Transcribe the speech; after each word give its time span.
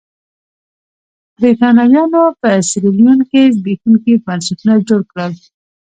برېټانویانو 1.39 2.23
په 2.41 2.49
سیریلیون 2.69 3.19
کې 3.31 3.41
زبېښونکي 3.55 4.13
بنسټونه 4.25 4.73
جوړ 4.87 5.01
کړل. 5.11 5.33